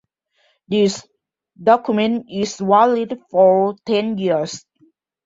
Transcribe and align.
This 0.67 1.05
document 1.61 2.25
is 2.27 2.57
valid 2.57 3.21
for 3.29 3.75
ten 3.85 4.17
years. 4.17 4.65